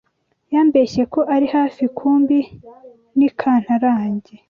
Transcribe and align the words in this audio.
Yambeshye 0.53 1.03
ko 1.13 1.19
ari 1.35 1.47
hafi 1.55 1.83
kumbi 1.97 2.39
n’ 3.17 3.19
ikantarange 3.27 4.33